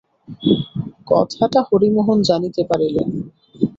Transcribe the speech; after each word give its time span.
কথাটা 1.07 1.59
হরিমোহন 1.67 2.17
জানিতে 2.21 2.61
পারিলেন। 2.69 3.09